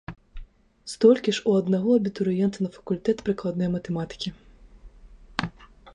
[0.93, 4.37] Столькі ж у аднаго абітурыента на факультэт прыкладной матэматыкі.